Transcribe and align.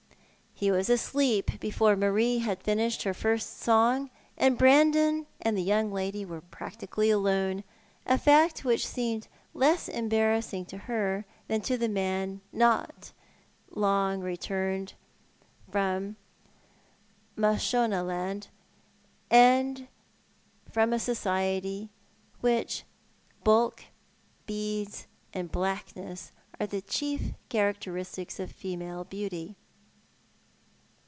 He 0.53 0.69
was 0.69 0.91
asleep 0.91 1.59
before 1.59 1.95
Marie 1.95 2.37
had 2.37 2.61
finished 2.61 3.01
her 3.01 3.15
first 3.15 3.57
song, 3.57 4.11
and 4.37 4.59
Brandon 4.59 5.25
and 5.41 5.57
the 5.57 5.63
young 5.63 5.91
lady 5.91 6.23
were 6.23 6.41
jDractically 6.43 7.11
alone, 7.11 7.63
a 8.05 8.15
fact 8.15 8.63
which 8.63 8.85
seemed 8.85 9.27
le^s 9.55 9.89
embarrassing 9.89 10.65
to 10.65 10.77
her 10.77 11.25
than 11.47 11.61
to 11.61 11.79
the 11.79 11.89
man 11.89 12.41
not 12.53 13.11
long 13.71 14.19
returned 14.21 14.93
from 15.71 16.15
Mashonaland, 17.35 18.49
and 19.31 19.87
from 20.71 20.93
a 20.93 20.99
society 20.99 21.79
in 21.79 21.89
which 22.41 22.83
bulk, 23.43 23.85
beads, 24.45 25.07
and 25.33 25.51
blackness 25.51 26.31
are 26.59 26.67
the 26.67 26.83
chief 26.83 27.33
characteristics 27.49 28.39
of 28.39 28.51
female 28.51 29.03
beauty. 29.03 29.55